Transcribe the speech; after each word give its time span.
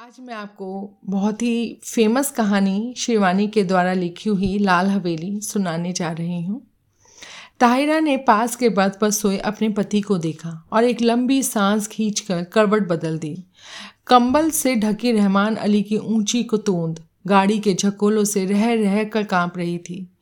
आज 0.00 0.16
मैं 0.20 0.34
आपको 0.34 0.98
बहुत 1.04 1.42
ही 1.42 1.80
फ़ेमस 1.84 2.30
कहानी 2.30 2.94
शिवानी 2.96 3.48
के 3.48 3.64
द्वारा 3.64 3.92
लिखी 3.92 4.30
हुई 4.30 4.58
लाल 4.58 4.86
हवेली 4.86 5.40
सुनाने 5.40 5.92
जा 5.92 6.12
रही 6.12 6.42
हूँ। 6.42 6.66
ताहिरा 7.60 8.00
ने 8.00 8.16
पास 8.16 8.56
के 8.56 8.68
बर्थ 8.68 8.98
पर 9.00 9.10
सोए 9.10 9.38
अपने 9.38 9.68
पति 9.68 10.00
को 10.00 10.18
देखा 10.18 10.68
और 10.72 10.84
एक 10.84 11.02
लंबी 11.02 11.42
सांस 11.42 11.86
खींचकर 11.86 12.44
करवट 12.44 12.88
बदल 12.88 13.18
दी। 13.18 13.44
कंबल 14.06 14.50
से 14.50 14.74
ढकी 14.74 15.12
रहमान 15.12 15.56
अली 15.56 15.82
की 15.82 15.96
ऊँची 15.96 16.42
कुतूंद 16.42 17.00
गाड़ी 17.26 17.58
के 17.58 17.74
झकोलों 17.74 18.24
से 18.24 18.44
रह 18.44 18.74
रह 18.74 19.04
कर 19.04 19.24
काँप 19.24 19.58
रही 19.58 19.78
थी। 19.78 20.12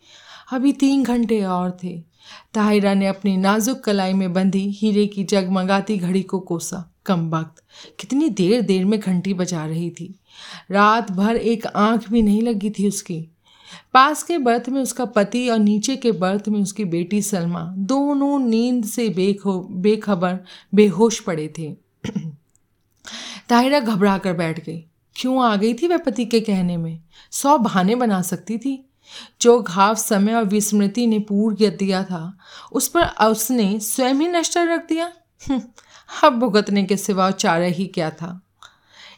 अभी 0.53 0.73
तीन 0.73 1.05
घंटे 1.05 1.45
और 1.45 1.79
थे। 1.85 2.03
ताहिरा 2.55 2.95
ने 2.95 3.07
अपनी 3.07 3.37
नाजुक 3.37 3.81
कलाई 3.81 4.13
में 4.13 4.33
बंधी 4.33 4.71
हीरे 4.71 5.07
की 5.07 5.25
जगमगाती 5.25 5.99
घड़ी 5.99 6.23
को 6.23 6.39
कोसा। 6.39 6.95
कम 7.09 7.31
वक्त। 7.31 7.63
कितनी 8.01 8.29
देर 8.29 8.61
देर 8.61 8.85
में 8.85 9.01
घंटी 9.01 9.35
बजा 9.35 9.67
रही 9.67 9.91
थी। 9.91 10.21
रात 10.71 11.11
भर 11.11 11.37
एक 11.37 11.67
आँख 11.67 12.11
भी 12.11 12.23
नहीं 12.23 12.43
लगी 12.43 12.71
थी 12.71 12.89
उसकी। 12.89 13.29
पास 13.95 14.23
के 14.23 14.39
बर्थ 14.39 14.69
में 14.69 14.83
उसका 14.83 15.05
पति 15.05 15.49
और 15.49 15.59
नीचे 15.59 15.97
के 15.97 16.13
बर्थ 16.13 16.49
में 16.49 16.63
उसकी 16.63 16.85
बेटी 16.85 17.23
सलमा 17.23 17.75
दोनों 17.79 18.39
नींद 18.39 18.85
से 18.85 19.09
बेखो 19.09 19.61
बेखबर 19.61 20.39
बेहोश 20.75 21.21
पड़े 21.21 21.53
थे। 21.59 21.77
ताहिरा 23.49 23.81
घबरा 23.81 24.19
कर 24.19 24.33
बैठ 24.33 24.65
गई। 24.67 24.85
क्यों 25.17 25.45
आ 25.45 25.57
गई 25.57 25.75
थी 25.75 25.89
वह 25.89 25.97
पति 25.97 26.25
के 26.25 26.41
कहने 26.41 26.77
में? 26.77 27.01
सौ 27.31 27.59
बहाने 27.59 27.95
बना 27.95 28.23
सकती 28.23 28.59
थी। 28.59 28.85
जो 29.41 29.63
घाव 29.63 29.95
समय 29.95 30.35
और 30.35 30.45
विस्मृति 30.45 31.07
ने 31.07 31.19
पूर्ण 31.19 31.57
दिया 31.61 32.05
था 32.05 32.39
उस 32.73 32.89
पर 32.89 33.27
उसने 33.27 33.81
स्वयं 33.81 34.15
ही 34.15 34.29
नष्ट 34.29 34.57
रख 34.57 34.89
दिया? 34.89 35.13
हम्म, 35.49 35.63
अब 36.25 36.33
भुगतने 36.33 36.85
के 36.85 36.97
सिवा 36.97 37.31
चारा 37.31 37.65
ही 37.65 37.87
क्या 37.87 38.11
था? 38.11 38.41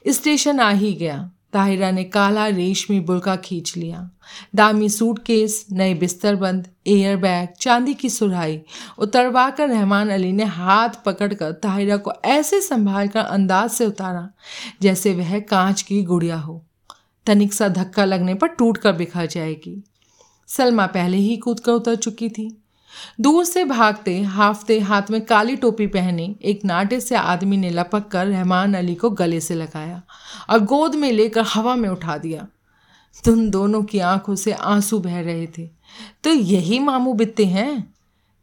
स्टेशन 0.09 0.61
आ 0.61 0.71
ही 0.71 0.95
गया। 0.95 1.31
ताहिरा 1.53 1.91
ने 1.91 2.05
काला 2.05 2.47
रेशमी 2.47 3.01
बुलका 3.01 3.37
खींच 3.37 3.77
लिया। 3.77 4.11
दामी 4.55 4.89
सूटकेस, 4.89 5.67
नए 5.73 5.95
बिस्तर 5.95 6.37
बंद, 6.37 6.69
एयर 6.87 7.17
बैग, 7.17 7.49
चांदी 7.61 7.95
की 7.95 8.11
सुराही। 8.11 8.61
उतरवा 8.99 9.51
कर 9.51 9.69
रहमान 9.69 10.11
अली 10.11 10.33
ने 10.33 10.45
हाथ 10.45 10.89
पकड़कर 11.07 11.53
ताहिरा 11.53 11.97
को 11.97 12.13
ऐसे 12.25 12.61
संभाल 12.61 13.09
कर 13.09 13.21
अंदाज 13.21 13.71
से 13.71 13.87
उतारा, 13.87 14.31
जैसे 14.83 15.15
वह 15.15 15.41
कांच 15.41 15.83
की 15.83 16.03
गुड़िया 16.03 16.37
हो। 16.37 16.67
तनिक 17.27 17.53
सा 17.53 17.69
धक्का 17.69 18.05
लगने 18.05 18.35
पर 18.35 18.47
टूट 18.47 18.79
कर 18.79 18.93
बिखर 18.93 19.27
जाएगी। 19.27 19.85
सलमा 20.47 20.87
पहले 20.87 21.17
ही 21.17 21.37
कूद 21.37 21.61
कर 21.61 21.73
उतर 21.73 21.95
चुकी 21.95 22.29
थी। 22.29 22.60
दूर 23.21 23.45
से 23.45 23.65
भागते 23.65 24.23
हाफते 24.23 24.81
हाथ 24.81 25.03
में 25.11 25.25
काली 25.25 25.57
टोपी 25.57 25.87
पहने 25.87 26.37
एक 26.43 26.65
नाटे 26.65 27.01
से 27.01 27.15
आदमी 27.15 27.57
ने 27.57 27.71
लपक 27.71 28.09
कर 28.09 28.27
रहमान 28.27 28.75
अली 28.75 28.95
को 28.95 29.11
गले 29.11 29.41
से 29.41 29.55
लगाया 29.55 30.03
और 30.51 30.59
गोद 30.59 30.95
में 30.95 31.13
लेकर 31.13 31.41
हवा 31.41 31.75
में 31.75 31.89
उठा 31.89 32.19
दिया। 32.19 32.47
तुम 33.25 33.51
दोनों 33.51 33.83
की 33.83 33.99
आँखों 33.99 34.35
से 34.35 34.53
आँसू 34.53 34.99
बह 34.99 35.21
रहे 35.21 35.47
थे। 35.47 35.71
तो 36.25 36.31
यही 36.31 36.79
मामू 36.79 37.13
बित्ते 37.13 37.47
हैं? 37.47 37.95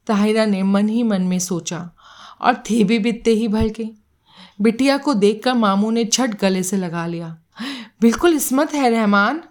ताहिरा 0.07 0.45
ने 0.45 0.63
मन 0.63 0.89
ही 0.89 1.03
मन 1.03 1.21
में 1.21 1.39
सोचा 1.39 1.89
और 2.41 2.55
थे 2.55 2.83
भी 2.83 2.99
बित्ते 2.99 3.31
ही 3.31 3.47
भलके। 3.47 3.85
बिटिया 4.61 4.97
को 4.97 5.13
देखकर 5.13 5.53
मामू 5.53 5.91
ने 5.91 6.05
छठ 6.05 6.41
गले 6.41 6.63
से 6.63 6.77
लगा 6.77 7.07
लिया। 7.07 7.37
बिल्कुल 8.01 8.33
इसमत 8.33 8.73
है 8.73 8.89
रहमान। 8.89 9.43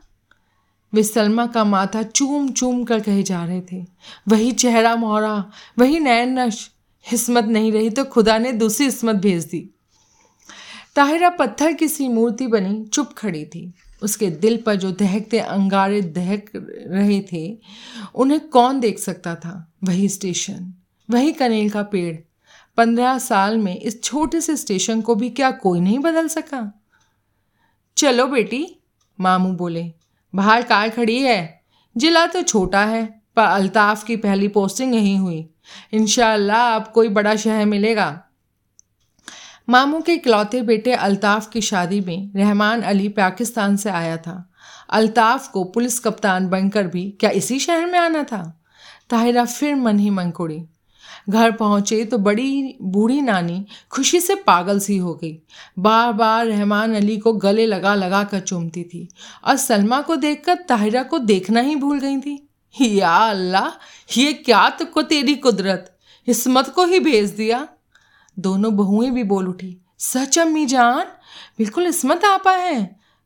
वे 0.95 1.03
सलमा 1.03 1.47
का 1.47 1.65
माथा 1.65 2.03
चूम 2.03 2.48
चूम 2.48 2.84
कर 2.84 3.01
कहे 3.01 3.23
जा 3.23 3.45
रहे 3.45 3.61
थे। 3.73 3.84
वही 4.29 4.53
चेहरा 4.53 4.97
मोहरा, 4.97 5.51
वही 5.79 6.01
नैन 6.01 6.39
नश। 6.39 6.70
हिस्मत 7.06 7.45
नहीं 7.45 7.73
रही 7.73 7.91
तो 7.91 8.05
खुदा 8.05 8.39
ने 8.39 8.53
दूसरी 8.53 8.84
हिस्मत 8.87 9.17
भेज 9.17 9.45
दी। 9.45 9.70
ताहिरा 10.97 11.29
पत्थर 11.29 11.73
की 11.73 11.89
सी 11.89 12.09
मूर्ति 12.09 12.47
बनी, 12.47 12.84
चुप 12.84 13.12
खड़ी 13.19 13.45
थी। 13.45 13.73
उसके 14.03 14.31
दिल 14.31 14.57
पर 14.57 14.75
जो 14.75 14.91
दहकते 14.91 15.39
अंगारे 15.39 16.01
दहक 16.01 16.51
रहे 16.87 17.20
थे, 17.33 17.59
उन्हें 18.14 18.41
कौन 18.48 18.81
देख 18.81 18.98
सकता 18.98 19.34
था? 19.34 19.73
वही 19.84 20.09
स्टेशन, 20.09 20.74
वही 21.11 21.33
कनेल 21.33 21.70
का 21.70 21.83
पेड़। 21.83 22.17
पंद्रह 22.77 23.18
साल 23.18 23.58
में 23.58 23.80
इस 23.80 24.03
छोटे 24.03 24.41
से 24.41 24.57
स्टेशन 24.57 25.01
को 25.01 25.14
भी 25.14 25.30
क्या 25.30 25.51
कोई 25.51 25.80
नहीं 25.80 25.98
बदल 25.98 26.29
सका? 26.29 26.83
चलो 27.97 28.27
बेटी, 28.27 28.67
मामू 29.20 29.53
बोले 29.53 29.92
बाहर 30.36 30.63
कार 30.63 30.89
खड़ी 30.89 31.23
है। 31.23 31.64
जिला 31.97 32.27
तो 32.27 32.42
छोटा 32.42 32.85
है, 32.85 33.23
पर 33.36 33.45
अल्ताफ़ 33.45 34.05
की 34.05 34.17
पहली 34.17 34.48
पोस्टिंग 34.48 34.95
यहीं 34.95 35.19
हुई। 35.19 35.51
इनशाला 35.92 36.74
अब 36.74 36.92
कोई 36.95 37.08
बड़ा 37.08 37.36
शहर 37.36 37.64
मिलेगा। 37.64 38.23
मामू 39.69 40.01
के 40.01 40.13
इकलौते 40.13 40.63
बेटे 40.63 40.92
अल्ताफ़ 40.92 41.51
की 41.51 41.61
शादी 41.61 42.01
में 42.01 42.30
रहमान 42.36 42.83
अली 42.83 43.08
पाकिस्तान 43.08 43.77
से 43.77 43.91
आया 43.91 44.17
था। 44.17 44.51
अल्ताफ़ 44.91 45.51
को 45.51 45.64
पुलिस 45.64 45.98
कप्तान 45.98 46.48
बनकर 46.48 46.86
भी 46.86 47.17
क्या 47.20 47.30
इसी 47.30 47.58
शहर 47.58 47.86
में 47.86 47.98
आना 47.98 48.24
था? 48.24 48.64
ताहिरा 49.11 49.45
फिर 49.45 49.74
मन 49.74 49.98
ही 49.98 50.11
मन 50.11 50.30
कुड़ी। 50.30 50.67
घर 51.29 51.51
पहुँचे 51.51 52.05
तो 52.05 52.19
बड़ी 52.19 52.77
बूढ़ी 52.83 53.20
नानी 53.20 53.64
खुशी 53.91 54.20
से 54.20 54.35
पागल 54.37 54.79
सी 54.79 54.97
हो 54.97 55.14
गई। 55.14 55.33
बार 55.79 56.13
बार 56.13 56.47
रहमान 56.47 56.95
अली 56.95 57.17
को 57.17 57.33
गले 57.33 57.67
लगा 57.67 57.95
लगा 57.95 58.23
कर 58.25 58.41
चूमती 58.41 58.83
थी 58.85 59.09
और 59.45 59.57
सलमा 59.57 60.01
को 60.01 60.17
देखकर 60.17 60.55
ताहिरा 60.69 61.03
को 61.03 61.19
देखना 61.19 61.61
ही 61.61 61.77
भूल 61.77 62.01
गई 62.01 62.17
थी। 62.17 62.42
या 62.75 63.17
अल्लाह, 63.31 63.69
ये 64.19 64.33
क्या 64.33 64.69
तुमको 64.70 65.03
तेरी 65.03 65.35
कुदरत? 65.35 65.92
हिस्मत 66.29 66.69
को 66.69 66.85
ही 66.85 67.01
भेज 67.01 67.31
दिया। 67.31 67.67
दोनों 68.36 68.75
बहुएँ 68.77 69.11
भी 69.11 69.23
बोल 69.25 69.48
उठी, 69.48 69.77
सच 69.98 70.39
अम्मी 70.39 70.65
जान, 70.67 71.05
बिल्कुल 71.59 71.86
इसमत 71.86 72.25
आपा 72.25 72.53
है। 72.53 72.85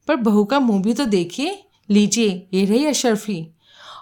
पर 0.08 0.16
बहू 0.16 0.44
का 0.44 0.60
मुँह 0.60 0.82
भी 0.82 0.94
तो 0.94 1.04
देखिए, 1.04 1.58
लीजिए, 1.90 2.48
ये 2.54 2.64
रही 2.64 2.84
अशरफी। 2.86 3.46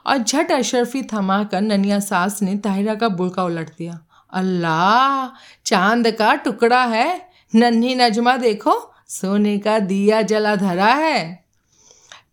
और 0.09 0.19
झट 0.19 0.53
अशरफी 0.53 1.03
थमा 1.03 1.45
कर 1.45 1.61
ननिया 1.61 2.01
सास 2.01 2.43
ने 2.43 2.57
ताहिरा 2.57 2.95
का 2.95 3.09
बुलका 3.09 3.45
उलट 3.45 3.69
दिया। 3.69 4.01
अल्लाह, 4.33 5.39
चाँद 5.65 6.11
का 6.11 6.35
टुकड़ा 6.35 6.85
है। 6.85 7.29
नन्ही 7.55 7.95
नजमा 7.95 8.37
देखो, 8.37 8.93
सोने 9.09 9.59
का 9.59 9.79
दिया 9.79 10.23
जला 10.23 10.57
धरा 10.57 10.95
है। 10.95 11.45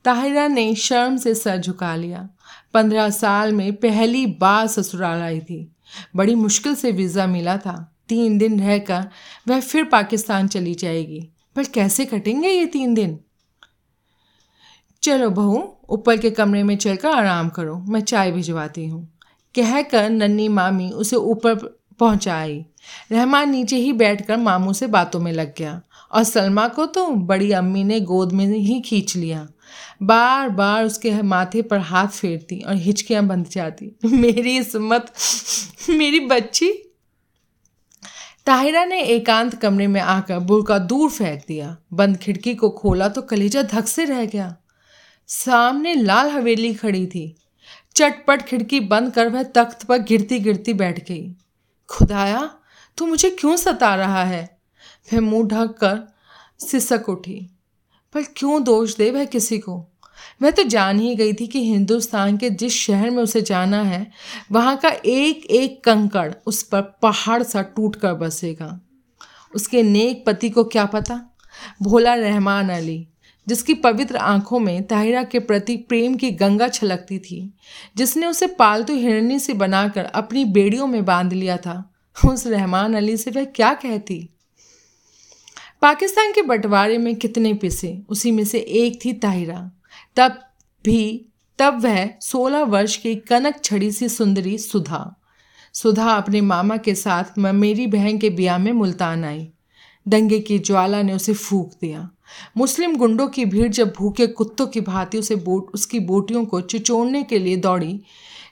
ताहिरा 0.05 0.47
ने 0.47 0.75
शर्म 0.75 1.17
से 1.17 1.35
सर 1.35 1.57
झुका 1.57 1.95
लिया। 1.95 2.29
पंद्रह 2.73 3.09
साल 3.09 3.53
में 3.53 3.75
पहली 3.75 4.25
बार 4.25 4.67
ससुराल 4.67 5.21
आई 5.21 5.39
थी। 5.39 5.75
बड़ी 6.15 6.35
मुश्किल 6.35 6.75
से 6.75 6.91
वीज़ा 6.91 7.27
मिला 7.27 7.57
था। 7.57 7.97
तीन 8.09 8.37
दिन 8.37 8.59
रहकर 8.59 9.09
वह 9.47 9.59
फिर 9.59 9.83
पाकिस्तान 9.83 10.47
चली 10.47 10.75
जाएगी। 10.75 11.29
पर 11.55 11.63
कैसे 11.63 12.05
कटेंगे 12.05 12.49
ये 12.49 12.65
तीन 12.65 12.93
दिन? 12.93 13.19
चलो 15.05 15.29
बहू, 15.29 15.77
ऊपर 15.89 16.17
के 16.17 16.29
कमरे 16.31 16.63
में 16.63 16.77
चलकर 16.77 17.09
आराम 17.09 17.49
करो, 17.49 17.77
मैं 17.77 18.01
चाय 18.01 18.31
भिजवाती 18.31 18.85
हूँ। 18.87 19.19
कहकर 19.55 20.09
नन्नी 20.09 20.47
मामी 20.47 20.89
उसे 20.89 21.15
ऊपर 21.15 21.55
पहुँचाई। 21.99 22.65
रहमान 23.11 23.49
नीचे 23.49 23.75
ही 23.75 23.93
बैठकर 23.93 24.37
मामू 24.37 24.73
से 24.73 24.87
बातों 24.87 25.19
में 25.19 25.31
लग 25.31 25.53
गया। 25.57 25.81
और 26.11 26.23
सलमा 26.23 26.67
को 26.67 26.85
तो 26.85 27.07
बड़ी 27.07 27.51
अम्मी 27.51 27.83
ने 27.83 27.99
गोद 27.99 28.31
में 28.31 28.45
ही 28.45 28.81
खींच 28.81 29.15
लिया। 29.15 29.47
बार 30.03 30.49
बार 30.49 30.85
उसके 30.85 31.21
माथे 31.21 31.61
पर 31.61 31.77
हाथ 31.77 32.07
फेरती 32.07 32.59
और 32.59 32.75
हिचकियाँ 32.75 33.23
बंध 33.23 33.47
जाती। 33.47 33.95
मेरी 34.05 34.57
इसमत, 34.57 35.13
मेरी 35.89 36.19
बच्ची। 36.19 36.71
ताहिरा 38.45 38.85
ने 38.85 39.01
एकांत 39.01 39.55
कमरे 39.55 39.87
में 39.87 40.01
आकर 40.01 40.39
बुरका 40.39 40.79
दूर 40.79 41.09
फेंक 41.09 41.43
दिया। 41.47 41.77
बंद 41.93 42.17
खिड़की 42.17 42.55
को 42.55 42.69
खोला 42.69 43.09
तो 43.09 43.21
कलेजा 43.21 43.61
धक 43.61 43.87
से 43.87 44.05
रह 44.05 44.25
गया। 44.25 44.55
सामने 45.27 45.93
लाल 45.93 46.29
हवेली 46.29 46.73
खड़ी 46.73 47.07
थी। 47.07 47.35
चटपट 47.95 48.41
खिड़की 48.41 48.79
बंद 48.79 49.13
कर 49.13 49.29
वह 49.29 49.43
तख्त 49.43 49.83
पर 49.83 49.97
गिरती 49.97 50.39
गिरती 50.39 50.73
बैठ 50.73 51.07
गई। 51.07 51.35
खुदाया, 51.89 52.55
तू 52.97 53.05
मुझे 53.05 53.29
क्यों 53.29 53.55
सता 53.55 53.95
रहा 53.95 54.23
है? 54.23 54.57
वह 55.13 55.21
मुँह 55.21 55.47
ढक 55.47 55.71
कर 55.71 56.13
सिसक 56.59 57.09
उठी। 57.09 57.49
पर 58.13 58.21
क्यों 58.21 58.63
दोष 58.63 58.97
दे 58.97 59.11
वह 59.11 59.25
किसी 59.25 59.59
को? 59.59 59.91
वह 60.41 60.51
तो 60.51 60.63
जान 60.63 60.99
ही 60.99 61.15
गई 61.15 61.33
थी 61.33 61.47
कि 61.47 61.71
हिंदुस्तान 61.71 62.37
के 62.37 62.49
जिस 62.49 62.73
शहर 62.73 63.09
में 63.09 63.23
उसे 63.23 63.41
जाना 63.41 63.81
है, 63.81 64.11
वहाँ 64.51 64.77
का 64.77 64.89
एक 65.05 65.45
एक 65.45 65.83
कंकड़ 65.83 66.33
उस 66.45 66.63
पर 66.63 66.81
पहाड़ 66.81 67.43
सा 67.43 67.61
टूट 67.61 67.95
कर 67.95 68.13
बसेगा। 68.13 68.81
उसके 69.55 69.83
नेक 69.83 70.23
पति 70.27 70.49
को 70.49 70.63
क्या 70.63 70.85
पता? 70.85 71.35
भोला 71.81 72.15
रहमान 72.15 72.69
अली 72.69 73.07
जिसकी 73.47 73.73
पवित्र 73.73 74.17
आँखों 74.17 74.59
में 74.59 74.87
ताहिरा 74.87 75.23
के 75.23 75.39
प्रति 75.39 75.77
प्रेम 75.77 76.15
की 76.15 76.31
गंगा 76.31 76.67
छलकती 76.67 77.19
थी, 77.19 77.53
जिसने 77.97 78.27
उसे 78.27 78.47
पालतू 78.47 78.95
हिरणी 78.95 79.39
से 79.39 79.53
बनाकर 79.53 80.05
अपनी 80.05 80.45
बेड़ियों 80.45 80.87
में 80.87 81.05
बाँध 81.05 81.33
लिया 81.33 81.57
था। 81.57 81.93
उस 82.25 82.47
रहमान 82.47 82.93
अली 82.93 83.17
से 83.17 83.31
वह 83.31 83.45
क्या 83.45 83.73
कहती? 83.73 84.29
पाकिस्तान 85.81 86.31
के 86.31 86.41
बंटवारे 86.41 86.97
में 86.97 87.15
कितने 87.15 87.53
पिसे, 87.53 88.01
उसी 88.09 88.31
में 88.31 88.45
से 88.45 88.59
एक 88.59 89.05
थी 89.05 89.13
ताहिरा। 89.13 89.71
तब 90.15 90.41
भी, 90.85 91.25
तब 91.59 91.81
वह 91.81 92.09
सोलह 92.21 92.63
वर्ष 92.63 92.97
की 92.97 93.15
कनक 93.15 93.63
छड़ी 93.63 93.91
सी 93.91 94.09
सुंदरी 94.09 94.57
सुधा। 94.57 95.21
सुधा 95.73 96.09
अपने 96.09 96.41
मामा 96.41 96.77
के 96.77 96.95
साथ 96.95 97.37
मेरी 97.37 97.87
बहन 97.87 98.17
के 98.17 98.29
ब्याह 98.29 98.57
में 98.57 98.71
मुल्तान 98.71 99.25
आई। 99.25 99.49
दंगे 100.07 100.39
की 100.39 100.59
ज्वाला 100.59 101.01
ने 101.01 101.13
उसे 101.13 101.33
फूक 101.33 101.73
दिया। 101.81 102.09
मुस्लिम 102.57 102.95
गुंडों 102.95 103.27
की 103.27 103.45
भीड़ 103.45 103.67
जब 103.67 103.93
भूखे 103.97 104.27
कुत्तों 104.27 104.67
की 104.67 104.81
भांति 104.81 105.17
उसे 105.17 105.35
बोट 105.35 105.71
उसकी 105.73 105.99
बोटियों 105.99 106.45
को 106.45 106.61
चिचोड़ने 106.61 107.23
के 107.23 107.39
लिए 107.39 107.57
दौड़ी, 107.57 108.01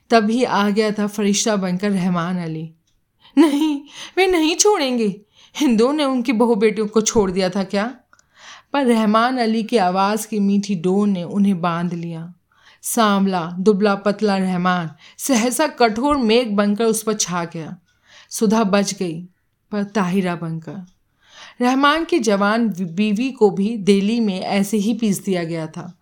तभी 0.10 0.44
आ 0.44 0.70
गया 0.70 0.92
था 0.92 1.08
फरिश्ता 1.08 1.56
बनकर 1.56 1.92
रहमान 1.92 2.38
अली। 2.38 2.74
नहीं, 3.38 3.82
वे 4.18 4.28
नहीं 4.28 4.56
छोड़ेंगे। 4.56 5.22
हिंदुओं 5.58 5.94
ने 5.94 6.06
उनकी 6.06 6.34
बहू 6.34 6.56
बेटियों 6.56 6.88
को 6.88 7.02
छोड़ 7.02 7.32
दिया 7.32 7.50
था 7.50 7.64
क्या? 7.64 7.96
पर 8.74 8.86
रहमान 8.86 9.38
अली 9.38 9.64
की 9.64 9.78
आवाज़ 9.78 10.28
की 10.28 10.40
मीठी 10.40 10.76
डोर 10.76 11.08
ने 11.08 11.24
उन्हें 11.24 11.62
बाँध 11.62 11.94
लिया। 11.94 12.34
सांवला, 12.82 13.52
दुबला 13.60 13.96
पतला 13.96 14.38
रहमान, 14.38 14.90
सहसा 15.18 15.68
कठोर 15.68 16.18
मेघ 16.18 16.52
बनकर 16.52 16.86
उस 16.86 17.04
पर 17.04 17.14
छा 17.14 17.46
गया। 17.46 17.78
सुधा 18.30 18.64
बच 18.64 18.94
गई, 18.94 19.28
पर 19.72 19.84
ताहिरा 19.84 20.36
बनकर। 20.36 20.86
रहमान 21.62 22.06
की 22.06 22.20
जवान 22.20 22.70
बीवी 22.70 23.32
को 23.32 23.50
भी 23.50 23.78
दिल्ली 23.78 24.20
में 24.20 24.42
ऐसे 24.42 24.78
ही 24.78 24.94
पीस 24.94 25.24
दिया 25.24 25.44
गया 25.44 25.68
था। 25.68 26.00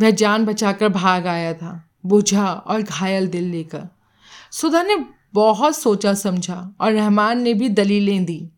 वह 0.00 0.10
जान 0.10 0.44
बचाकर 0.44 0.88
भाग 0.88 1.26
आया 1.26 1.54
था, 1.54 1.90
बुझा 2.06 2.46
और 2.46 2.82
घायल 2.82 3.28
दिल 3.28 3.44
लेकर। 3.44 3.88
सुधा 4.52 4.82
ने 4.82 5.04
बहुत 5.34 5.76
सोचा 5.76 6.14
समझा 6.14 6.74
और 6.80 6.92
रहमान 6.92 7.42
ने 7.42 7.54
भी 7.54 7.68
दलीलें 7.68 8.24
दी, 8.24 8.50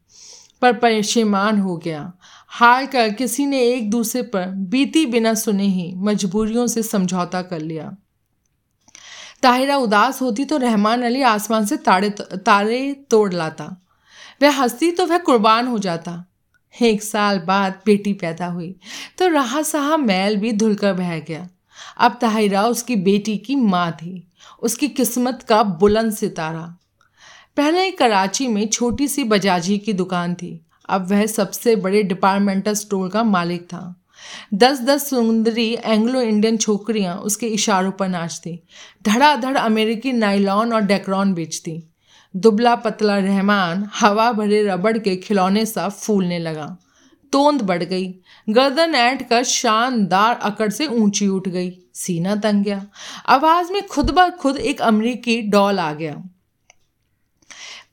पर 0.63 0.73
परेशान 0.73 1.59
हो 1.59 1.77
गया। 1.77 2.13
हार 2.49 2.87
कर 2.87 3.11
किसी 3.11 3.47
ने 3.47 3.61
एक 3.63 3.91
दूसरे 3.91 4.23
पर 4.23 4.47
बीती 4.47 5.07
बिना 5.07 5.35
सुने 5.35 5.65
ही 5.65 5.95
मजबूरियों 5.97 6.67
से 6.67 6.83
समझौता 6.83 7.43
कर 7.43 7.61
लिया। 7.61 7.97
ताहिरा 9.43 9.77
उदास 9.77 10.23
होती 10.23 10.45
तो 10.45 10.57
रहमान 10.57 11.03
अली 11.03 11.23
आसमान 11.23 11.67
से 11.67 11.77
तारे 11.77 12.11
तारे 12.37 12.93
तोड़ 13.11 13.33
लाता। 13.33 13.83
वह 14.43 14.51
हंसती 14.51 14.91
तो 14.91 15.07
वह 15.07 15.19
कुर्बान 15.19 15.67
हो 15.67 15.79
जाता। 15.79 16.26
एक 16.83 17.03
साल 17.03 17.39
बाद 17.39 17.83
बेटी 17.87 18.13
पैदा 18.13 18.47
हुई। 18.47 18.77
तो 19.19 19.29
रहा 19.29 19.63
सहा 19.63 19.97
मैल 19.97 20.37
भी 20.37 20.53
धुलकर 20.53 20.93
बह 20.93 21.19
गया। 21.19 21.49
अब 21.99 22.19
ताहिरा 22.21 22.67
उसकी 22.67 22.97
बेटी 22.97 23.39
की 23.39 23.57
माँ 23.57 23.93
थी। 23.93 24.33
उसकी 24.63 24.89
किस्मत 24.89 25.47
का 25.49 25.63
बुलंद 25.63 26.13
सितारा। 26.13 26.79
पहले 27.57 27.91
कराची 27.91 28.49
में 28.49 28.69
छोटी 28.69 29.09
सी 29.09 29.25
बजाजी 29.25 29.79
की 29.79 29.93
दुकान 29.93 30.35
थी। 30.35 30.67
अब 30.89 31.11
वह 31.11 31.27
सबसे 31.27 31.77
बड़े 31.77 32.03
डिपार्टमेंटल 32.03 32.75
स्टोर 32.75 33.09
का 33.09 33.23
मालिक 33.23 33.63
था। 33.63 34.03
दस 34.55 34.81
दस 34.81 35.11
सुंदरी 35.11 35.79
एंग्लो 35.85 36.21
इंडियन 36.21 36.57
छोकरियाँ 36.57 37.17
उसके 37.17 37.47
इशारों 37.47 37.93
पर 37.93 38.09
नाचती। 38.09 38.63
धड़ाधड़ 39.03 39.57
अमेरिकी 39.57 40.13
नाइलॉन 40.13 40.73
और 40.73 40.81
डेक्रॉन 40.81 41.35
बेचती। 41.35 41.83
दुबला 42.37 42.75
पतला 42.75 43.19
रहमान 43.19 43.91
हवा 43.95 44.33
भरे 44.33 44.63
रबड़ 44.63 44.99
के 44.99 45.17
खिलौने 45.17 45.67
सा 45.67 45.89
फूलने 45.89 46.39
लगा। 46.39 46.77
तोंद 47.33 47.63
बढ़ 47.63 47.83
गई। 47.83 48.15
गर्दन 48.49 48.95
ऐंठ 48.95 49.29
कर 49.29 49.45
शानदार 49.45 50.35
अकड़ 50.35 50.71
से 50.71 50.87
ऊँची 50.87 51.29
उठ 51.29 51.49
गई। 51.49 51.79
सीना 51.95 52.37
तंग 52.37 52.65
गया। 52.65 52.87
आवाज़ 53.27 53.73
में 53.73 53.87
खुद 53.87 54.11
ब 54.11 54.31
खुद 54.31 54.57
एक 54.57 54.83
अमरीकी 54.83 55.43
डॉल 55.43 55.79
आ 55.79 55.93
गया। 55.93 56.25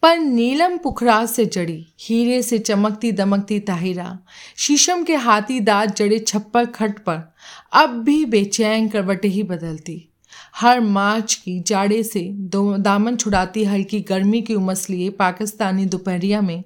पर 0.02 0.18
नीलम 0.18 0.78
पुखराज 0.78 1.28
से 1.28 1.46
जड़ी, 1.46 1.86
हीरे 2.02 2.42
से 2.42 2.60
चमकती 2.60 3.12
दमकती 3.12 3.60
ताहिरा, 3.60 4.20
शीशम 4.58 5.04
के 5.04 5.16
हाथी 5.16 5.60
दांत 5.60 5.96
जड़े 5.96 6.20
छप्पर 6.20 6.66
खट 6.66 7.00
पर, 7.00 7.34
अब 7.74 7.90
भी 7.90 8.26
बेचैन 8.26 8.88
करवटे 8.88 9.28
ही 9.28 9.44
बदलती। 9.44 10.13
हर 10.56 10.80
मार्च 10.80 11.34
की 11.36 11.60
जाड़े 11.60 12.02
से 12.04 12.22
दामन 12.32 13.16
छुड़ाती 13.16 13.64
हल्की 13.64 14.00
गर्मी 14.00 14.42
की 14.42 14.56
उमस 14.56 14.90
लिए 14.90 15.10
पाकिस्तानी 15.10 15.86
दोपहरिया 15.86 16.42
में 16.42 16.64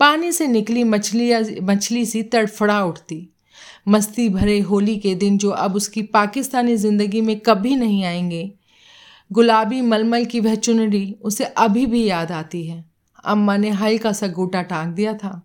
पानी 0.00 0.32
से 0.32 0.46
निकली 0.46 0.84
मछली 0.84 1.60
मछली 1.62 2.04
सी 2.06 2.22
तड़फड़ा 2.24 2.82
उठती। 2.84 3.28
मस्ती 3.88 4.28
भरे 4.28 4.58
होली 4.60 4.96
के 4.96 5.14
दिन 5.14 5.38
जो 5.38 5.50
अब 5.50 5.74
उसकी 5.76 6.02
पाकिस्तानी 6.02 6.76
ज़िंदगी 6.76 7.20
में 7.20 7.38
कभी 7.40 7.74
नहीं 7.76 8.04
आएँगे, 8.04 8.50
गुलाबी 9.30 9.80
मलमल 9.80 10.24
की 10.24 10.40
वह 10.40 10.54
चुनरी 10.54 11.14
उसे 11.22 11.44
अभी 11.44 11.86
भी 11.86 12.04
याद 12.04 12.32
आती 12.32 12.64
है। 12.66 12.84
अम्मा 13.24 13.56
ने 13.56 13.70
हल्का 13.72 14.12
सा 14.12 14.26
गोटा 14.28 14.62
टांग 14.62 14.92
दिया 14.92 15.14
था। 15.14 15.40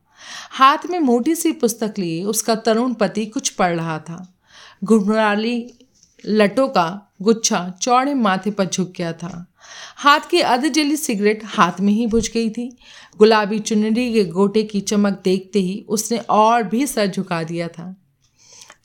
हाथ 0.52 0.86
में 0.90 1.00
मोटी 1.00 1.36
सी 1.36 1.52
पुस्तक 1.52 1.94
लिए 2.00 2.24
उसका 2.24 2.56
तरुण 2.56 2.94
पति 2.94 3.26
कुछ 3.26 3.50
पढ़ 3.50 3.76
रहा 3.76 4.00
था। 4.00 4.26
घुमराली 4.84 5.60
लटों 6.26 6.68
का 6.68 7.14
गुच्छा 7.22 7.74
चौड़े 7.82 8.14
माथे 8.14 8.52
पर 8.52 8.66
झुक 8.66 8.94
गया 8.98 9.14
था। 9.14 9.46
हाथ 9.96 10.20
की 10.32 10.40
अध 10.40 10.66
जली 10.66 10.96
सिगरेट 10.98 11.42
हाथ 11.46 11.80
में 11.82 11.94
ही 11.94 12.08
बुझ 12.08 12.32
गई 12.32 12.50
थी। 12.50 12.78
गुलाबी 13.18 13.60
चुनरी 13.60 14.14
के 14.14 14.24
गोटे 14.26 14.64
की 14.64 14.82
चमक 14.82 15.22
देखते 15.24 15.60
ही 15.60 15.86
उसने 15.90 16.18
और 16.18 16.64
भी 16.64 16.88
सर 16.88 17.08
झुका 17.08 17.44
दिया 17.44 17.68
था। 17.68 17.96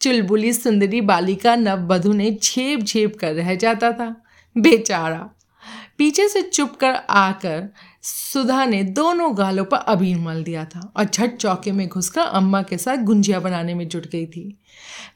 चुलबुली 0.00 0.52
सुंदरी 0.52 1.00
बालिका 1.00 1.56
नववधु 1.56 2.12
ने 2.12 2.38
झेप 2.42 2.80
झेप 2.80 3.16
कर 3.18 3.34
रह 3.34 3.54
जाता 3.54 3.92
था। 3.92 4.14
बेचारा 4.56 5.30
पीछे 5.98 6.28
से 6.28 6.42
चुप 6.42 6.76
कर 6.76 6.94
आकर 7.10 7.68
सुधा 8.04 8.64
ने 8.64 8.82
दोनों 8.84 9.30
गालों 9.38 9.64
पर 9.64 9.76
अबीर 9.76 10.16
मल 10.18 10.42
दिया 10.44 10.64
था 10.64 10.80
और 10.96 11.04
झट 11.04 11.36
चौके 11.36 11.72
में 11.72 11.86
घुसकर 11.88 12.20
अम्मा 12.20 12.60
के 12.62 12.78
साथ 12.78 13.04
गुंजिया 13.04 13.40
बनाने 13.40 13.74
में 13.74 13.86
जुट 13.88 14.06
गई 14.06 14.26
थी। 14.26 14.58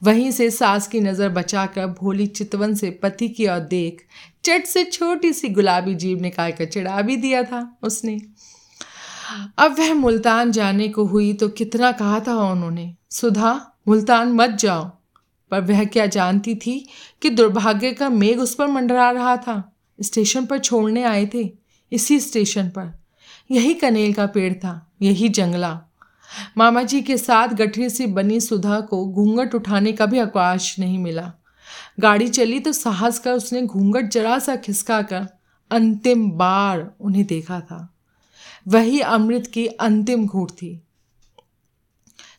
वहीं 0.02 0.31
से 0.31 0.50
सास 0.50 0.87
की 0.88 1.00
नज़र 1.00 1.29
बचाकर 1.29 1.87
भोली 1.93 2.26
चितवन 2.26 2.75
से 2.75 2.90
पति 3.02 3.29
की 3.29 3.49
ओर 3.49 3.58
देख, 3.61 4.00
चट 4.44 4.67
से 4.67 4.85
छोटी 4.85 5.32
सी 5.32 5.49
गुलाबी 5.49 5.94
जीव 5.94 6.20
निकाल 6.20 6.52
कर 6.52 6.64
चिढ़ा 6.64 7.02
भी 7.02 7.17
दिया 7.17 7.43
था 7.43 7.79
उसने। 7.82 8.19
अब 9.58 9.79
वह 9.79 9.94
मुल्तान 9.94 10.52
जाने 10.52 10.88
को 10.88 11.05
हुई 11.05 11.32
तो 11.32 11.49
कितना 11.50 11.93
कहा 11.93 12.20
था 12.20 12.37
उन्होंने, 12.43 12.94
सुधा, 13.11 13.61
मुल्तान 13.88 14.32
मत 14.32 14.50
जाओ। 14.50 14.84
पर 15.50 15.61
वह 15.62 15.84
क्या 15.84 16.06
जानती 16.08 16.55
थी 16.56 16.79
कि 17.23 17.31
दुर्भाग्य 17.31 17.93
का 17.93 18.08
मेघ 18.08 18.38
उस 18.38 18.55
पर 18.55 18.67
मंडरा 18.67 19.11
रहा 19.11 19.37
था, 19.37 19.62
स्टेशन 19.99 20.46
पर 20.46 20.58
छोड़ने 20.58 21.02
आए 21.05 21.26
थे? 21.26 21.49
इसी 21.93 22.20
स्टेशन 22.20 22.69
पर। 22.69 22.99
यही 23.50 23.75
कनेल 23.75 24.12
का 24.12 24.26
पेड़ 24.26 24.55
था, 24.55 24.90
यही 25.02 25.29
जंगला। 25.29 25.81
मामा 26.56 26.82
जी 26.82 27.00
के 27.02 27.17
साथ 27.19 27.49
गठरी 27.49 27.90
से 27.90 28.06
बनी 28.06 28.40
सुधा 28.40 28.81
को 28.81 29.06
घूंघट 29.06 29.55
उठाने 29.55 29.93
का 29.93 30.06
भी 30.06 30.19
अवकाश 30.19 30.79
नहीं 30.79 30.99
मिला। 30.99 31.32
गाड़ी 32.00 32.29
चली 32.29 32.61
तो 32.61 32.73
साहस 32.73 33.19
कर 33.19 33.32
उसने 33.32 33.62
घूंघट 33.62 34.11
जरा 34.11 34.38
सा 34.38 34.56
खिसका 34.56 35.02
कर 35.02 35.26
अंतिम 35.70 36.31
बार 36.31 36.90
उन्हें 37.00 37.26
देखा 37.26 37.61
था। 37.61 37.94
वही 38.69 39.00
अमृत 39.00 39.46
की 39.46 39.67
अंतिम 39.67 40.26
घूट 40.26 40.50
थी। 40.50 40.82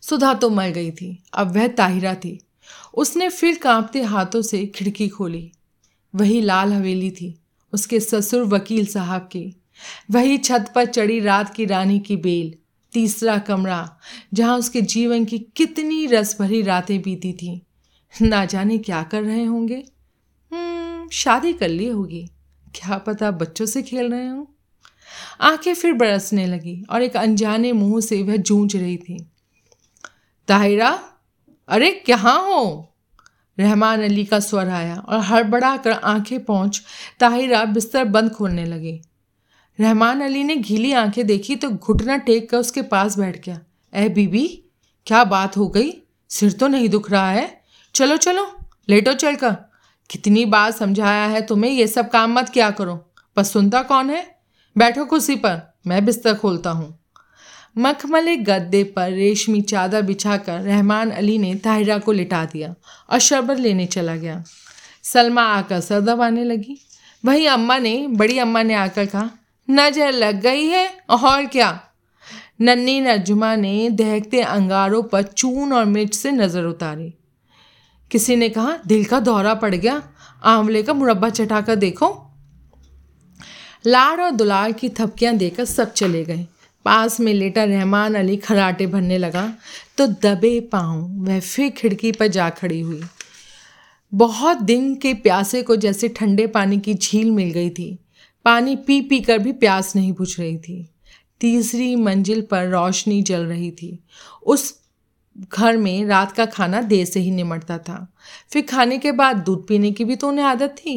सुधा 0.02 0.34
तो 0.34 0.50
मर 0.50 0.69
गई 0.69 0.92
थी, 0.92 1.24
अब 1.34 1.56
वह 1.56 1.68
ताहिरा 1.68 2.16
थी। 2.16 2.40
उसने 2.94 3.30
फिर 3.30 3.57
कांपते 3.57 4.02
हाथों 4.02 4.42
से 4.42 4.66
खिड़की 4.66 5.07
खोली। 5.07 5.52
वही 6.16 6.42
लाल 6.42 6.73
हवेली 6.73 7.12
थी। 7.12 7.40
उसके 7.73 7.99
ससुर 7.99 8.44
वकील 8.44 8.85
साहब 8.85 9.30
के। 9.31 9.54
वही 10.11 10.38
छत 10.38 10.71
पर 10.76 10.85
चढ़ी 10.85 11.19
रात 11.19 11.56
की 11.56 11.66
रानी 11.66 11.99
की 11.99 12.18
बेल 12.18 12.54
तीसरा 12.92 13.38
कमरा 13.38 13.97
जहाँ 14.33 14.57
उसके 14.57 14.81
जीवन 14.81 15.26
की 15.26 15.40
कितनी 15.40 16.06
रस 16.06 16.42
भरी 16.42 16.61
रातें 16.61 17.02
बीती 17.02 17.33
थी। 17.33 17.61
ना 18.21 18.45
जाने 18.45 18.78
क्या 18.78 19.04
कर 19.04 19.23
रहे 19.23 19.44
होंगे। 19.44 19.83
हम्म, 20.54 21.09
शादी 21.09 21.54
कर 21.54 21.69
ली 21.69 21.88
होगी। 21.88 22.30
क्या 22.76 22.97
पता 22.97 23.31
बच्चों 23.31 23.66
से 23.66 23.81
खेल 23.81 24.11
रहे 24.11 24.28
हों। 24.28 24.45
आँखें 25.42 25.73
फिर 25.73 25.94
बरसने 25.94 26.45
लगी 26.45 26.85
और 26.90 27.02
एक 27.02 27.18
अनजाने 27.18 27.71
मुँह 27.71 28.02
से 28.02 28.23
वह 28.23 28.38
जूझ 28.38 28.76
रही 28.76 28.97
थी। 28.97 29.31
ताहिरा 30.47 31.04
अरे 31.68 31.92
कहाँ 31.92 32.42
हो? 32.42 32.89
रहमान 33.59 34.04
अली 34.04 34.25
का 34.25 34.39
स्वर 34.39 34.69
आया 34.69 34.95
और 34.95 35.19
हड़बड़ा 35.19 35.78
कर 35.78 35.92
आँखें 35.92 36.44
पहुँच 36.45 36.81
ताहिरा 37.19 37.63
बिस्तर 37.66 38.04
बंद 38.04 38.31
खोलने 38.31 38.66
लगी। 38.66 39.01
रहमान 39.80 40.21
अली 40.21 40.44
ने 40.44 40.56
घीली 40.56 40.94
आँखें 40.94 41.28
देखी 41.28 41.56
तो 41.56 41.69
घुटना 41.69 42.18
टेक 42.18 42.49
कर 42.49 42.57
उसके 42.57 42.81
पास 42.81 43.18
बैठ 43.19 43.45
गया। 43.45 43.59
ए 43.94 44.09
बीबी, 44.09 44.47
क्या 45.07 45.23
बात 45.23 45.57
हो 45.57 45.68
गई? 45.68 45.92
सिर 46.30 46.51
तो 46.51 46.68
नहीं 46.68 46.89
दुख 46.89 47.11
रहा 47.11 47.31
है? 47.31 47.61
चलो 47.95 48.18
चलो, 48.18 48.51
लेटो 48.89 49.13
चल 49.13 49.35
कर 49.35 49.56
कितनी 50.09 50.45
बार 50.45 50.71
समझाया 50.71 51.25
है 51.25 51.42
तुम्हें 51.42 51.71
ये 51.71 51.87
सब 51.87 52.09
काम 52.09 52.33
मत 52.33 52.49
क्या 52.49 52.71
करो। 52.71 52.95
पर 53.35 53.44
सुनता 53.44 53.81
कौन 53.83 54.09
है? 54.09 54.39
बैठो 54.78 55.06
कुर्सी 55.06 55.35
पर, 55.35 55.73
मैं 55.87 56.06
बिस्तर 56.06 56.33
खोलता 56.33 56.71
हूँ। 56.71 56.98
मखमले 57.76 58.35
गद्दे 58.38 58.83
पर 58.83 59.11
रेशमी 59.11 59.61
चादर 59.61 60.02
बिछाकर 60.02 60.61
रहमान 60.61 61.11
अली 61.11 61.38
ने 61.38 61.56
ताहिरा 61.56 61.97
को 61.97 62.11
लिटा 62.11 62.44
दिया 62.45 62.73
और 63.09 63.19
शरबत 63.19 63.59
लेने 63.59 63.85
चला 63.85 64.16
गया। 64.16 64.44
सलमा 65.04 65.44
आकर 65.44 65.80
सर 65.80 66.02
दबाने 66.02 66.44
लगी। 66.44 66.78
वही 67.26 67.45
अम्मा 67.45 67.78
ने, 67.78 68.07
बड़ी 68.07 68.38
अम्मा 68.38 68.64
ने 68.64 68.73
आकर 68.73 69.06
कहा, 69.06 69.30
नज़र 69.69 70.11
लग 70.11 70.42
गई 70.42 70.66
है 70.66 70.88
और 71.09 71.45
क्या? 71.45 71.80
नन्नी 72.61 72.99
नजुमा 73.02 73.56
ने 73.56 73.90
दहकते 73.90 74.42
अंगारों 74.42 75.04
पर 75.04 75.23
चून 75.23 75.73
और 75.73 75.85
मिर्च 75.85 76.14
से 76.14 76.31
नज़र 76.31 76.64
उतारी। 76.64 77.14
किसी 78.11 78.35
ने 78.35 78.49
कहा, 78.49 78.78
दिल 78.88 79.06
का 79.06 79.19
दौरा 79.19 79.54
पड़ 79.54 79.76
गया, 79.76 80.02
आंवले 80.44 80.83
का 80.83 80.94
मुरब्बा 80.94 81.30
चटाकर 81.30 81.76
देखो। 81.76 82.16
लाड़ 83.88 84.21
और 84.21 84.31
दुलार 84.31 84.71
की 84.71 84.90
थपकियाँ 84.90 85.35
देकर 85.35 85.66
सब 85.66 85.94
चले 85.94 86.23
गए। 86.23 86.45
पास 86.86 87.19
में 87.19 87.33
लेटा 87.33 87.64
रहमान 87.64 88.16
अली 88.16 88.36
खराटे 88.38 88.88
भरने 88.88 89.18
लगा 89.18 89.54
तो 89.98 90.07
दबे 90.07 90.59
पाँव 90.59 91.02
वह 91.26 91.40
फिर 91.40 91.69
खिड़की 91.69 92.12
पर 92.12 92.28
जा 92.28 92.50
खड़ी 92.50 92.80
हुई। 92.80 93.02
बहुत 94.14 94.62
दिन 94.62 94.95
के 94.95 95.14
प्यासे 95.14 95.62
को 95.64 95.76
जैसे 95.76 96.07
ठंडे 96.07 96.48
पानी 96.48 96.80
की 96.80 96.94
झील 96.94 97.31
मिल 97.31 97.52
गई 97.52 97.69
थी। 97.69 97.98
पानी 98.45 98.76
पी 98.76 99.02
पी 99.02 99.19
कर 99.19 99.40
भी 99.40 99.52
प्यास 99.52 99.95
नहीं 99.95 100.14
बुझ 100.14 100.40
रही 100.40 100.57
थी। 100.57 100.90
तीसरी 101.40 101.95
मंजिल 101.95 102.42
पर 102.42 102.68
रोशनी 102.68 103.21
जल 103.21 103.45
रही 103.45 103.71
थी। 103.71 103.98
उस 104.44 104.74
घर 105.38 105.78
में 105.78 106.06
रात 106.06 106.31
का 106.31 106.45
खाना 106.45 106.81
देर 106.81 107.06
से 107.06 107.19
ही 107.19 107.31
निमटता 107.31 107.78
था। 107.78 108.14
फिर 108.50 108.62
खाने 108.62 108.98
के 108.98 109.12
बाद 109.12 109.38
दूध 109.38 109.68
पीने 109.68 109.92
की 109.92 110.06
भी 110.06 110.16
तो 110.16 110.28
उन्हें 110.28 110.45
आदत 110.45 110.76
थी। 110.78 110.95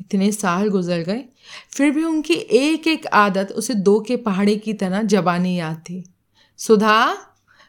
इतने 0.00 0.32
साल 0.32 0.68
गुजर 0.68 0.98
गए 0.98 1.24
फिर 1.70 1.90
भी 1.90 2.04
उनकी 2.04 2.34
एक 2.34 2.86
एक 2.86 3.06
आदत 3.06 3.52
उसे 3.52 3.74
दो 3.74 4.00
के 4.00 4.16
पहाड़े 4.16 4.56
की 4.56 4.72
तरह 4.72 5.02
जबानी 5.02 5.58
याद 5.58 5.76
थी। 5.76 6.14
सुधा 6.58 7.16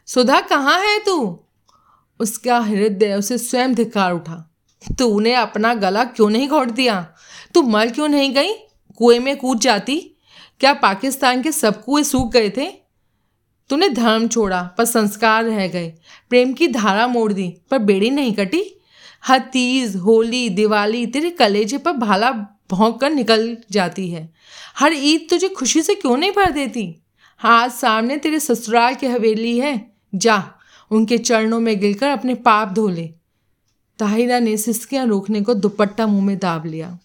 सुधा, 0.06 0.40
कहाँ 0.40 0.80
है 0.80 1.04
तू? 1.04 1.44
उसका 2.20 2.58
हृदय, 2.58 3.14
उसे 3.14 3.38
स्वयं 3.38 3.74
धिकार 3.74 4.12
उठा। 4.12 4.54
तूने 4.98 5.34
अपना 5.34 5.74
गला 5.74 6.04
क्यों 6.04 6.30
नहीं 6.30 6.48
घोट 6.48 6.68
दिया? 6.68 7.14
तू 7.54 7.62
मर 7.62 7.90
क्यों 7.90 8.08
नहीं 8.08 8.34
गई? 8.34 8.52
कुएँ 8.96 9.18
में 9.18 9.36
कूद 9.36 9.58
जाती? 9.58 10.16
क्या 10.60 10.74
पाकिस्तान 10.74 11.42
के 11.42 11.52
सब 11.52 11.84
कुएँ 11.84 12.04
सूख 12.04 12.32
गए 12.32 12.50
थे? 12.50 12.70
तूने 13.68 13.88
धर्म 13.88 14.28
छोड़ा, 14.28 14.62
पर 14.78 14.84
संस्कार 14.84 15.44
रह 15.44 15.68
गए। 15.68 15.94
प्रेम 16.30 16.52
की 16.52 16.68
धारा 16.68 17.06
मोड़ 17.06 17.32
दी, 17.32 17.54
पर 17.70 17.78
बेड़ी 17.78 18.10
नहीं 18.10 18.32
कटी। 18.32 18.80
हर 19.24 19.38
तीज, 19.38 19.96
होली, 19.96 20.48
दिवाली, 20.48 21.06
तेरे 21.06 21.30
कलेजे 21.30 21.78
पर 21.78 21.92
भाला 21.92 22.30
भोंक 22.70 23.00
कर 23.00 23.10
निकल 23.10 23.56
जाती 23.70 24.10
है। 24.10 24.32
हर 24.78 24.92
ईद 24.92 25.26
तुझे 25.30 25.48
खुशी 25.48 25.82
से 25.82 25.94
क्यों 25.94 26.16
नहीं 26.16 26.30
भर 26.30 26.50
देती? 26.50 27.02
हाथ 27.38 27.68
सामने 27.68 28.16
तेरे 28.16 28.40
ससुराल 28.40 28.94
की 28.94 29.06
हवेली 29.06 29.58
है। 29.58 29.90
जा, 30.14 30.52
उनके 30.90 31.18
चरणों 31.18 31.60
में 31.60 31.80
गिरकर 31.80 32.08
अपने 32.08 32.34
पाप 32.34 32.68
धो 32.68 32.88
ले। 32.88 33.10
ताहिरा 33.98 34.38
ने 34.38 34.56
सिस्कियाँ 34.56 35.06
रोकने 35.06 35.40
को 35.40 35.54
दुपट्टा 35.54 36.06
मुँह 36.06 36.24
में 36.24 36.38
दाब 36.38 36.66
लिया। 36.66 36.98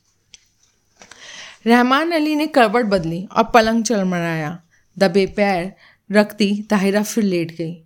रहमान 1.66 2.12
अली 2.12 2.36
ने 2.36 2.48
करवट 2.48 2.86
बदली 2.86 3.28
और 3.38 3.44
पलंग 3.44 3.84
चल 3.84 4.04
मराया 4.04 4.60
दबे 4.98 5.26
पैर 5.26 5.74
रखती 6.12 6.62
ताहिरा 6.70 7.04
फिर 7.04 7.24
लेट 7.24 7.58
गई। 7.58 7.84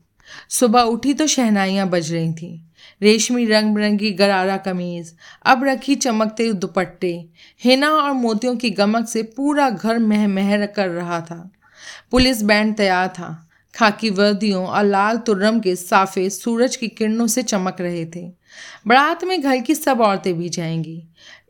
सुबह 0.49 0.81
उठी 0.81 1.13
तो 1.13 1.27
शहनाइयाँ 1.27 1.89
बज 1.89 2.13
रही 2.13 2.33
थीं। 2.33 2.72
रेशमी 3.03 3.45
रंग 3.45 3.75
बिरंगी 3.75 4.11
गरारा 4.11 4.57
कमीज, 4.57 5.15
अब 5.45 5.63
रखी 5.63 5.95
चमकते 5.95 6.53
दुपट्टे, 6.53 7.25
हिना 7.63 7.89
और 7.89 8.11
मोतियों 8.11 8.55
की 8.55 8.69
गमक 8.69 9.07
से 9.07 9.23
पूरा 9.23 9.69
घर 9.69 9.99
मह 9.99 10.27
महर 10.27 10.65
कर 10.65 10.89
रहा 10.89 11.21
था। 11.21 11.51
पुलिस 12.11 12.43
बैंड 12.43 12.75
तैयार 12.75 13.07
था। 13.07 13.49
खाकी 13.75 14.09
वर्दियों 14.09 14.65
और 14.65 14.83
लाल 14.83 15.17
तुर्रम 15.17 15.59
के 15.59 15.75
साफे 15.75 16.29
सूरज 16.29 16.75
की 16.75 16.87
किरणों 16.87 17.27
से 17.27 17.43
चमक 17.43 17.77
रहे 17.81 18.05
थे। 18.05 18.31
बारात 18.87 19.23
में 19.23 19.41
घर 19.41 19.57
की 19.57 19.75
सब 19.75 20.01
औरतें 20.01 20.33
भी 20.33 20.49
जाएँगी। 20.49 21.03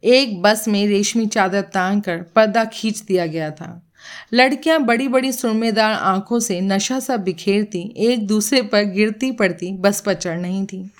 एक 0.03 0.41
बस 0.41 0.67
में 0.67 0.87
रेशमी 0.87 1.25
चादर 1.25 1.61
तांग 1.61 2.01
कर 2.01 2.17
पर्दा 2.17 2.65
खींच 2.65 2.99
दिया 2.99 3.25
गया 3.25 3.51
था। 3.51 3.89
लड़कियाँ 4.33 4.79
बड़ी 4.79 5.07
बड़ी 5.07 5.31
सुरमेदार 5.31 5.93
आँखों 5.93 6.39
से 6.39 6.61
नशा 6.61 6.99
सा 6.99 7.17
बिखेरती, 7.17 7.93
एक 7.97 8.27
दूसरे 8.27 8.61
पर 8.61 8.83
गिरती 8.83 9.31
पड़ती, 9.31 9.71
बस 9.71 10.01
पर 10.01 10.13
चढ़ 10.13 10.39
नहीं 10.39 10.65
थी। 10.65 10.91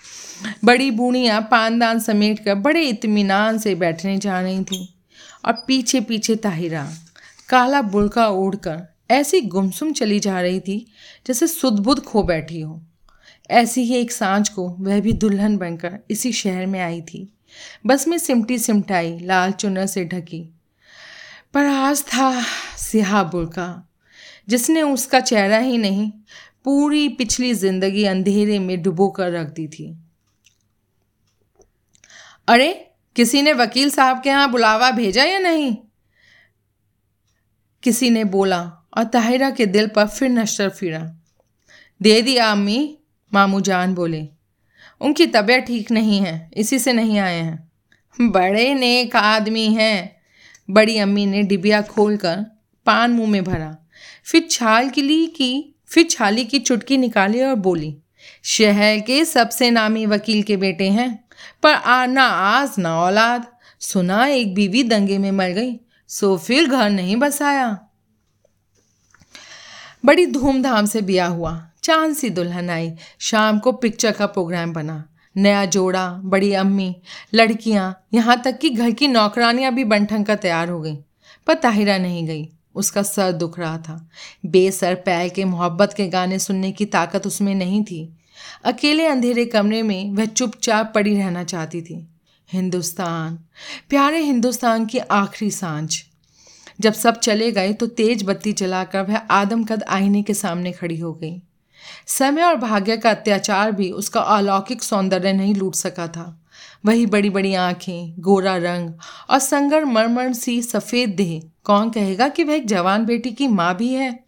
बड़ी 0.66 0.92
बूढ़ियाँ 0.92 1.42
पानदान 1.42 2.00
समेट 2.00 2.40
कर 2.40 2.56
बड़े 2.56 2.82
इतमान 2.82 3.58
से 3.58 3.76
बैठने 3.76 4.18
जा 4.18 4.42
रही 4.42 4.64
थी। 4.64 4.94
और 5.46 5.54
पीछे 5.68 6.02
पीछे 6.02 6.36
ताहिरा, 6.36 6.92
काला 7.50 7.82
बुड़का 7.82 8.28
ओढ़कर 8.28 8.94
ऐसी 9.12 9.42
गुमसुम 9.42 9.94
चली 9.94 10.20
जा 10.20 10.42
रही 10.42 10.60
थी 10.60 10.88
जैसे 11.28 11.48
सुदबुद 11.48 12.00
खो 12.00 12.24
बैठी 12.24 12.62
हो। 12.62 12.82
ऐसी 13.52 13.82
ही 13.82 13.96
एक 13.96 14.12
साँझ 14.12 14.50
को 14.50 14.76
वह 14.80 15.00
भी 15.00 15.14
दुल्हन 15.14 15.58
बनकर 15.58 16.00
इसी 16.10 16.32
शहर 16.32 16.66
में 16.66 16.80
आई 16.80 17.02
थी। 17.02 17.34
बस 17.86 18.08
में 18.08 18.18
सिमटी 18.18 18.60
सिमटाई, 18.60 19.20
लाल 19.20 19.52
चुनर 19.52 19.86
से 19.86 20.06
ढकी। 20.06 20.54
पर 21.54 21.66
आज 21.66 22.04
था 22.04 22.44
सिहा 22.78 23.24
बुड़का 23.24 23.90
जिसने 24.50 24.82
उसका 24.82 25.20
चेहरा 25.20 25.58
ही 25.58 25.78
नहीं, 25.78 26.12
पूरी 26.64 27.10
पिछली 27.10 27.54
ज़िंदगी 27.54 28.06
अंधेरे 28.06 28.60
में 28.60 28.82
डुबो 28.82 29.10
कर 29.10 29.32
रख 29.32 29.48
दी 29.48 29.68
थी। 29.68 29.98
अरे, 32.48 32.90
किसी 33.16 33.42
ने 33.42 33.54
वकील 33.54 33.90
साहब 33.90 34.22
के 34.22 34.30
यहाँ 34.30 34.52
बुलावा 34.52 34.92
भेजा 34.92 35.24
या 35.24 35.40
नहीं? 35.40 35.78
किसी 37.84 38.10
ने 38.10 38.24
बोला 38.24 38.62
और 38.98 39.04
ताहिरा 39.04 39.52
के 39.52 39.66
दिल 39.66 39.88
पर 39.88 40.08
फिर 40.08 40.30
नश्तर 40.30 40.70
फिरा। 40.70 41.16
दे 42.02 42.22
दिया 42.22 42.52
अम्मी, 42.52 42.98
मामू 43.34 43.62
जान 43.62 43.96
बोले। 43.96 44.30
उनकी 45.02 45.26
तबीयत 45.26 45.64
ठीक 45.64 45.92
नहीं 45.92 46.20
है, 46.20 46.52
इसी 46.54 46.80
से 46.80 46.94
नहीं 46.94 47.20
आए 47.20 47.40
हैं। 47.40 47.72
बड़े 48.22 48.74
नेक 48.74 49.16
आदमी 49.16 49.74
हैं। 49.74 50.16
बड़ी 50.70 50.98
अम्मी 50.98 51.26
ने 51.26 51.44
डिबिया 51.44 51.82
खोलकर 51.82 52.36
पान 52.86 53.12
मुँह 53.12 53.30
में 53.30 53.44
भरा। 53.44 53.78
फिर 54.26 54.48
छाल 54.52 54.90
की 54.90 55.02
ली 55.02 55.26
की, 55.28 55.76
फिर 55.88 56.08
छाली 56.10 56.46
की 56.46 56.60
चुटकी 56.60 56.98
निकाली 56.98 57.42
और 57.42 57.56
बोली, 57.56 57.98
शहर 58.44 59.00
के 59.00 59.26
सबसे 59.26 59.72
नामी 59.72 60.06
वकील 60.06 60.44
के 60.44 60.58
बेटे 60.58 60.90
हैं, 60.90 61.24
पर 61.64 61.74
आ, 61.74 62.06
ना 62.06 62.24
आज, 62.24 62.72
ना 62.80 63.00
औलाद। 63.00 63.48
सुना, 63.80 64.26
एक 64.26 64.54
बीवी 64.54 64.84
दंगे 64.84 65.18
में 65.18 65.32
मर 65.32 65.50
गई, 65.50 65.80
सो 66.08 66.38
फिर 66.38 66.70
घर 66.70 66.90
नहीं 66.90 67.16
बसाया। 67.16 67.80
बड़ी 70.06 70.26
धूमधाम 70.26 70.86
से 70.86 71.02
ब्याह 71.02 71.30
हुआ। 71.30 71.70
चाँद 71.84 72.16
सी 72.16 72.30
दुल्हन 72.30 72.70
आई 72.70 72.92
शाम 73.20 73.60
को 73.60 73.72
पिक्चर 73.72 74.12
का 74.12 74.26
प्रोग्राम 74.26 74.74
बना। 74.74 75.10
नया 75.38 75.66
जोड़ा, 75.66 76.10
बड़ी 76.10 76.54
अम्मी, 76.54 76.96
लड़कियाँ। 77.34 78.06
यहाँ 78.14 78.42
तक 78.42 78.60
कि 78.60 78.70
घर 78.70 78.92
की 78.92 79.08
नौकरानियाँ 79.08 79.74
भी 79.74 79.84
बनठन 79.84 80.24
का 80.24 80.36
तैयार 80.36 80.70
हो 80.70 80.82
गई। 80.82 80.96
पर 81.48 81.54
ताहिरा 81.54 81.98
नहीं 81.98 82.28
गई। 82.28 82.50
उसका 82.76 83.04
सर 83.04 83.32
दुख 83.32 83.60
रहा 83.60 83.78
था। 83.78 84.10
बेसर 84.46 84.96
पैर 84.96 85.30
के 85.30 85.46
मोहब्बत 85.46 85.94
के 85.94 86.08
गाने 86.08 86.40
सुनने 86.40 86.72
की 86.72 86.86
ताकत 86.86 87.28
उसमें 87.28 87.56
नहीं 87.56 87.84
थी। 87.84 88.18
अकेले 88.64 89.08
अंधेरे 89.08 89.46
कमरे 89.46 89.84
में 89.84 90.12
वह 90.12 90.26
चुपचाप 90.26 90.92
पड़ी 90.96 91.16
रहना 91.18 91.44
चाहती 91.44 91.82
थी। 91.82 92.08
हिंदुस्तान। 92.52 93.40
प्यारे 93.90 94.20
हिंदुस्तान 94.20 94.86
की 94.86 94.98
आखिरी 94.98 95.52
साँझ। 95.52 95.96
जब 96.80 96.94
सब 96.94 97.20
चले 97.20 97.52
गए 97.52 97.74
तो 97.74 97.88
तेज 97.88 98.24
बत्ती 98.24 98.54
जलाकर 98.54 99.02
वह 99.02 99.18
आदमकद 99.18 99.84
आईने 99.84 100.24
के 100.24 100.34
सामने 100.34 100.72
खड़ी 100.72 100.98
हो 100.98 101.14
गई। 101.14 101.42
समय 102.08 102.42
और 102.42 102.56
भाग्य 102.56 102.98
का 102.98 103.12
अत्याचार 103.12 103.72
भी 103.72 103.92
उसका 103.92 104.22
अलौकिक 104.22 104.84
सौंदर्य 104.84 105.34
नहीं 105.34 105.56
लूट 105.56 105.76
सका 105.76 106.08
था। 106.08 106.40
वही 106.86 107.06
बड़ी 107.06 107.30
बड़ी 107.30 107.54
आँखें, 107.54 108.14
गोरा 108.20 108.58
रंग 108.58 108.94
और 109.30 109.40
संगर 109.40 109.86
मरमर 109.86 110.34
सी 110.34 110.62
सफ़ेद 110.62 111.10
देह, 111.10 111.42
कौन 111.64 111.90
कहेगा 111.90 112.28
कि 112.28 112.44
वह 112.44 112.54
एक 112.54 112.68
जवान 112.68 113.06
बेटी 113.06 113.32
की 113.32 113.48
माँ 113.48 113.76
भी 113.78 113.94
है? 113.94 114.24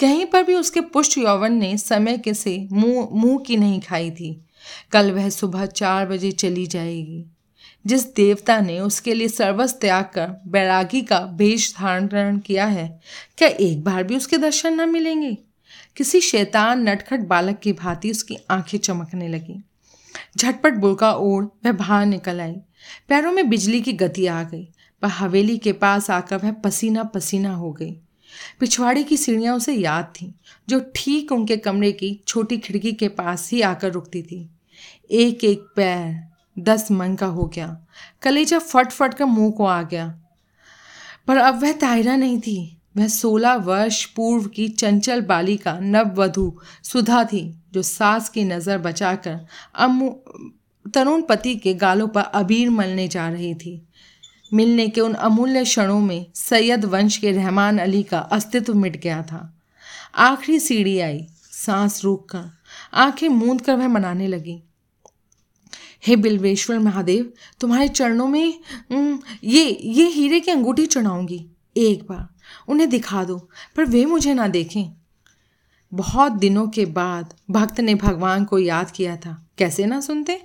कहीं 0.00 0.26
पर 0.26 0.42
भी 0.42 0.54
उसके 0.54 0.80
पुष्ट 0.80 1.18
यौवन 1.18 1.52
ने 1.52 1.76
समय 1.76 2.18
के 2.18 2.34
से 2.34 2.68
मुँह 2.72 3.08
मुँह 3.12 3.38
की 3.38 3.56
नहीं 3.56 3.80
खाई 3.80 4.10
थी। 4.10 4.46
कल 4.92 5.10
वह 5.12 5.28
सुबह 5.28 5.66
चार 5.66 6.06
बजे 6.06 6.32
चली 6.32 6.66
जाएगी। 6.66 7.24
जिस 7.86 8.14
देवता 8.14 8.60
ने 8.60 8.80
उसके 8.80 9.14
लिए 9.14 9.28
सर्वस 9.28 9.72
त्याग 9.72 10.04
कर 10.04 10.42
बैरागी 10.46 11.02
का 11.02 11.20
भेष 11.20 11.76
धारण 11.76 12.38
किया 12.38 12.66
है, 12.66 13.00
क्या 13.38 13.48
एक 13.48 13.84
बार 13.84 14.04
भी 14.04 14.16
उसके 14.16 14.38
दर्शन 14.38 14.80
न 14.80 14.88
मिलेंगे? 14.88 15.38
किसी 15.96 16.20
शैतान 16.20 16.88
नटखट 16.88 17.20
बालक 17.20 17.58
की 17.58 17.72
भांति 17.72 18.10
उसकी 18.10 18.36
आँखें 18.50 18.78
चमकने 18.78 19.28
लगी। 19.28 19.62
झटपट 20.36 20.74
बुड़का 20.74 21.12
ओढ़, 21.12 21.44
वह 21.44 21.72
बाहर 21.72 22.06
निकल 22.06 22.40
आई। 22.40 22.52
पैरों 23.08 23.32
में 23.32 23.48
बिजली 23.48 23.80
की 23.80 23.92
गति 23.92 24.26
आ 24.26 24.42
गई, 24.42 24.68
पर 25.02 25.08
हवेली 25.08 25.58
के 25.58 25.72
पास 25.72 26.10
आकर 26.10 26.36
वह 26.36 26.52
पसीना 26.52 27.04
पसीना 27.04 27.54
हो 27.54 27.72
गई। 27.72 27.92
पिछवाड़े 28.60 29.02
की 29.02 29.16
सीढ़ियाँ 29.16 29.56
उसे 29.56 29.72
याद 29.72 30.04
थीं, 30.04 30.32
जो 30.68 30.92
ठीक 30.96 31.32
उनके 31.32 31.56
कमरे 31.56 31.92
की 31.92 32.20
छोटी 32.28 32.58
खिड़की 32.58 32.92
के 32.92 33.08
पास 33.08 33.50
ही 33.52 33.60
आकर 33.60 33.92
रुकती 33.92 34.22
थी। 34.22 34.50
एक 35.10 35.44
एक 35.44 35.66
पैर 35.76 36.34
दस 36.58 36.90
मन 36.90 37.14
का 37.14 37.26
हो 37.26 37.44
गया, 37.44 37.86
कलेजा 38.22 38.58
फट 38.58 38.90
फट 38.90 39.14
कर 39.14 39.24
मुँह 39.24 39.50
को 39.50 39.64
आ 39.64 39.82
गया। 39.82 40.20
पर 41.26 41.36
अब 41.36 41.62
वह 41.62 41.72
तायरा 41.72 42.16
नहीं 42.16 42.40
थी। 42.40 42.73
वह 42.94 43.08
सोलह 43.08 43.54
वर्ष 43.64 44.04
पूर्व 44.06 44.46
की 44.46 44.68
चंचल 44.68 45.20
बालिका 45.22 45.78
नववधु 45.80 46.52
सुधा 46.84 47.24
थी, 47.24 47.42
जो 47.72 47.82
सास 47.82 48.28
की 48.28 48.44
नज़र 48.44 48.78
बचाकर 48.78 49.38
अमु 49.76 50.10
तरुण 50.94 51.22
पति 51.22 51.54
के 51.56 51.74
गालों 51.74 52.08
पर 52.08 52.22
अबीर 52.34 52.70
मलने 52.70 53.06
जा 53.08 53.28
रही 53.28 53.54
थी। 53.54 53.80
मिलने 54.52 54.88
के 54.88 55.00
उन 55.00 55.14
अमूल्य 55.14 55.62
क्षणों 55.64 56.00
में 56.00 56.26
सैयद 56.34 56.84
वंश 56.84 57.16
के 57.16 57.32
रहमान 57.32 57.78
अली 57.78 58.02
का 58.02 58.18
अस्तित्व 58.18 58.74
मिट 58.74 59.00
गया 59.02 59.22
था। 59.22 59.50
आखिरी 60.16 60.58
सीढ़ी 60.60 60.98
आई, 60.98 61.26
सांस 61.52 62.00
रोक 62.04 62.28
कर 62.30 62.50
आँखें 62.94 63.28
मूंद 63.28 63.60
कर 63.60 63.76
वह 63.76 63.88
मनाने 63.88 64.26
लगी। 64.26 64.62
हे 66.06 66.16
बिल्वेश्वर 66.16 66.78
महादेव, 66.78 67.32
तुम्हारे 67.60 67.88
चरणों 67.88 68.26
में 68.28 68.54
ये 69.44 69.64
ये 69.82 70.06
हीरे 70.08 70.40
की 70.40 70.50
अंगूठी 70.50 70.86
चढ़ाऊँगी। 70.86 71.44
एक 71.76 72.02
बार। 72.08 72.28
उन्हें 72.68 72.88
दिखा 72.88 73.24
दो, 73.24 73.48
पर 73.76 73.84
वे 73.84 74.06
मुझे 74.06 74.34
ना 74.34 74.48
देखें। 74.48 74.92
बहुत 75.94 76.32
दिनों 76.32 76.68
के 76.68 76.86
बाद 76.86 77.34
भक्त 77.50 77.80
ने 77.80 77.94
भगवान 77.94 78.44
को 78.44 78.58
याद 78.58 78.90
किया 78.90 79.16
था। 79.16 79.48
कैसे 79.58 79.86
ना 79.86 80.00
सुनते? 80.00 80.42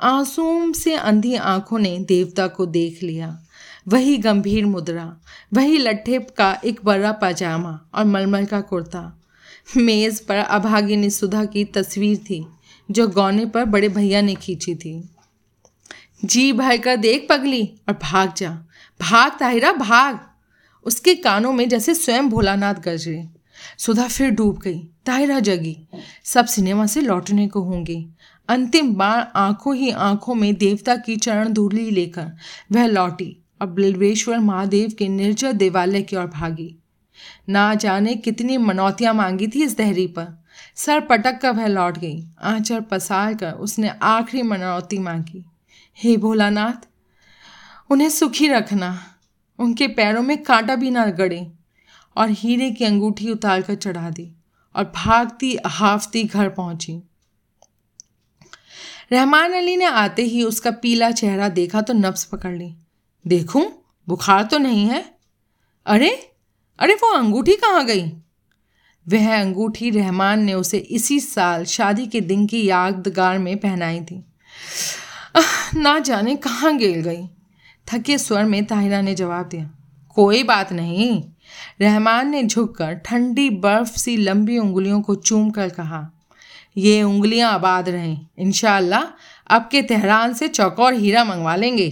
आंसुओं 0.00 0.72
से 0.72 0.94
अंधी 0.94 1.34
आँखों 1.34 1.78
ने 1.78 1.98
देवता 1.98 2.46
को 2.46 2.66
देख 2.66 3.02
लिया। 3.02 3.44
वही 3.88 4.18
गंभीर 4.18 4.66
मुद्रा, 4.66 5.16
वही 5.52 5.78
लट्ठे 5.78 6.18
का 6.18 6.60
एक 6.64 6.80
बड़ा 6.84 7.12
पजामा 7.12 7.80
और 7.94 8.04
मलमल 8.04 8.44
का 8.44 8.60
कुर्ता। 8.60 9.22
मेज़ 9.76 10.26
पर 10.26 10.36
अभागिनी 10.36 11.10
सुधा 11.10 11.44
की 11.44 11.64
तस्वीर 11.64 12.16
थी, 12.16 12.46
जो 12.90 13.08
गौने 13.08 13.46
पर 13.46 13.64
बड़े 13.64 13.88
भैया 13.88 14.20
ने 14.20 14.34
खींची 14.34 14.74
थी। 14.74 15.08
जी 16.24 16.52
भर 16.52 16.76
कर 16.76 16.96
देख 16.96 17.26
पगली 17.30 17.74
और 17.88 17.98
भाग 18.02 18.34
जा। 18.34 18.50
भाग 19.00 19.32
ताहिरा, 19.40 19.72
भाग। 19.72 20.27
उसके 20.86 21.14
कानों 21.14 21.52
में 21.52 21.68
जैसे 21.68 21.94
स्वयं 21.94 22.28
भोलानाथ 22.28 22.74
गरजे 22.74 23.28
सुधा 23.78 24.06
फिर 24.08 24.30
डूब 24.30 24.58
गई 24.58 24.78
ताहिरा 25.06 25.40
जगी। 25.40 25.76
सब 26.24 26.46
सिनेमा 26.46 26.86
से 26.86 27.00
लौटने 27.00 27.46
को 27.48 27.62
होंगे। 27.62 28.04
अंतिम 28.48 28.94
बार 28.94 29.32
आँखों 29.36 29.74
ही 29.76 29.90
आँखों 29.90 30.34
में 30.34 30.54
देवता 30.54 30.96
की 30.96 31.16
चरण 31.16 31.52
धूली 31.52 31.90
लेकर 31.90 32.30
वह 32.72 32.86
लौटी 32.86 33.36
और 33.60 33.66
बिल्वेश्वर 33.66 34.38
महादेव 34.38 34.92
के 34.98 35.08
निर्जर 35.08 35.52
देवालय 35.52 36.02
की 36.02 36.16
ओर 36.16 36.26
भागी। 36.26 36.74
ना 37.48 37.74
जाने 37.74 38.14
कितनी 38.16 38.56
मनौतियाँ 38.56 39.14
मांगी 39.14 39.48
थी 39.48 39.62
इस 39.64 39.76
दहरी 39.76 40.06
पर। 40.06 40.44
सर 40.76 41.00
पटक 41.00 41.38
कर 41.38 41.50
वह 41.50 41.66
लौट 41.66 41.98
गई 41.98 42.26
आंचर 42.42 42.80
पसार 42.80 43.34
कर 43.34 43.52
उसने 43.52 43.88
आखिरी 44.02 44.42
मनौती 44.42 44.98
मांगी। 44.98 45.44
हे 45.96 46.16
भोलानाथ, 46.16 46.86
उन्हें 47.90 48.08
सुखी 48.08 48.48
रखना। 48.48 48.98
उनके 49.58 49.86
पैरों 49.88 50.22
में 50.22 50.36
कांटा 50.42 50.74
भी 50.76 50.90
ना 50.90 51.06
गड़े 51.06 51.46
और 52.16 52.30
हीरे 52.30 52.70
की 52.70 52.84
अंगूठी 52.84 53.30
उतार 53.30 53.62
कर 53.62 53.74
चढ़ा 53.74 54.10
दी 54.10 54.30
और 54.74 54.84
भागती, 54.84 55.56
हाफती 55.66 56.24
घर 56.24 56.48
पहुँची। 56.48 57.00
रहमान 59.12 59.52
अली 59.52 59.76
ने 59.76 59.84
आते 59.84 60.22
ही 60.22 60.42
उसका 60.42 60.70
पीला 60.70 61.10
चेहरा 61.10 61.48
देखा 61.48 61.80
तो 61.80 61.92
नब्स 61.92 62.24
पकड़ 62.24 62.54
ली। 62.56 62.74
देखूँ? 63.26 63.66
बुखार 64.08 64.44
तो 64.44 64.58
नहीं 64.58 64.86
है? 64.86 65.04
अरे 65.86 66.10
अरे 66.78 66.94
वो 66.94 67.12
अंगूठी 67.12 67.54
कहाँ 67.54 67.84
गई? 67.86 68.06
वह 69.06 69.40
अंगूठी 69.40 69.90
रहमान 69.90 70.42
ने 70.42 70.54
उसे 70.54 70.78
इसी 70.78 71.20
साल 71.20 71.64
शादी 71.64 72.06
के 72.06 72.20
दिन 72.20 72.46
की 72.46 72.64
यादगार 72.68 73.38
में 73.38 73.56
पहनाई 73.56 74.00
थी। 74.00 74.24
ना 75.76 75.98
जाने 75.98 76.36
कहाँ 76.36 76.76
गिर 76.76 77.02
गई। 77.02 77.28
थके 77.88 78.18
स्वर 78.18 78.44
में 78.44 78.64
ताहिरा 78.64 79.00
ने 79.00 79.14
जवाब 79.14 79.48
दिया, 79.48 79.70
कोई 80.16 80.42
बात 80.42 80.72
नहीं। 80.72 81.22
रहमान 81.80 82.28
ने 82.30 82.42
झुककर 82.42 82.94
ठंडी 82.96 83.48
बर्फ़ 83.50 83.96
सी 83.98 84.16
लंबी 84.16 84.58
उंगलियों 84.58 85.00
को 85.02 85.14
चूम 85.14 85.50
कर 85.50 85.68
कहा, 85.68 86.10
ये 86.76 87.02
उंगलियाँ 87.02 87.52
आबाद 87.52 87.88
रहें 87.88 88.26
इनशाला 88.38 89.02
अब 89.50 89.68
के 89.72 89.82
तेहरान 89.82 90.34
से 90.34 90.48
चौकोर 90.48 90.94
हीरा 90.94 91.24
मंगवा 91.24 91.54
लेंगे। 91.56 91.90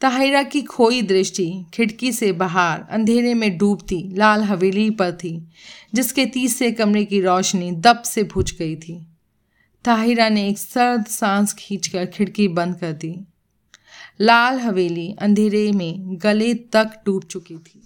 ताहिरा 0.00 0.42
की 0.42 0.62
खोई 0.62 1.02
दृष्टि 1.02 1.64
खिड़की 1.74 2.12
से 2.12 2.30
बाहर 2.32 2.84
अंधेरे 2.90 3.34
में 3.34 3.56
डूबती 3.58 4.02
लाल 4.16 4.42
हवेली 4.42 4.88
पर 4.90 5.12
थी, 5.12 5.48
जिसके 5.94 6.26
तीसरे 6.26 6.70
कमरे 6.72 7.04
की 7.04 7.20
रोशनी 7.20 7.70
दब 7.72 8.02
से 8.02 8.22
बुझ 8.24 8.50
गई 8.52 8.74
थी। 8.76 8.98
ताहिरा 9.84 10.28
ने 10.28 10.48
एक 10.48 10.58
सर्द 10.58 11.06
सांस 11.06 11.52
खींचकर 11.52 12.06
खिड़की 12.06 12.48
बंद 12.48 12.76
कर 12.76 12.92
दी। 12.92 13.14
लाल 14.20 14.58
हवेली 14.60 15.14
अंधेरे 15.18 15.72
में 15.72 16.18
गले 16.22 16.54
तक 16.54 17.02
डूब 17.06 17.24
चुकी 17.24 17.56
थी। 17.56 17.83